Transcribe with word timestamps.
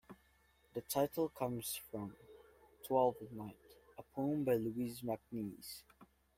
The 0.73 0.81
title 0.81 1.29
comes 1.29 1.75
from 1.91 2.15
"Twelfth 2.87 3.31
Night", 3.33 3.59
a 3.99 4.01
poem 4.01 4.43
by 4.43 4.55
Louis 4.55 4.99
MacNeice. 5.03 5.83